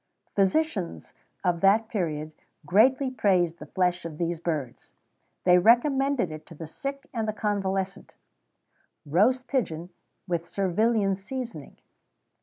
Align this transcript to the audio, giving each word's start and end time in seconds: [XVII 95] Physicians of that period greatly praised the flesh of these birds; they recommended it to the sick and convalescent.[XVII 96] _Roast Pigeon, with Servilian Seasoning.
[XVII 0.31 0.41
95] 0.41 0.47
Physicians 0.47 1.13
of 1.43 1.61
that 1.61 1.87
period 1.87 2.31
greatly 2.65 3.11
praised 3.11 3.59
the 3.59 3.67
flesh 3.67 4.03
of 4.03 4.17
these 4.17 4.39
birds; 4.39 4.95
they 5.43 5.59
recommended 5.59 6.31
it 6.31 6.47
to 6.47 6.55
the 6.55 6.65
sick 6.65 7.07
and 7.13 7.27
convalescent.[XVII 7.37 8.19
96] 9.11 9.39
_Roast 9.39 9.47
Pigeon, 9.47 9.89
with 10.27 10.49
Servilian 10.49 11.15
Seasoning. 11.15 11.77